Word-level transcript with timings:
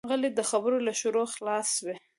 غلی، 0.09 0.29
د 0.35 0.39
خبرو 0.49 0.77
له 0.85 0.93
شره 1.01 1.23
خلاص 1.33 1.69
وي. 1.85 1.95